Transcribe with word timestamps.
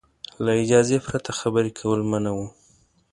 له 0.43 0.51
اجازې 0.63 0.97
پرته 1.07 1.31
خبرې 1.39 1.71
کول 1.79 2.01
منع 2.11 2.31
وو. 2.37 2.47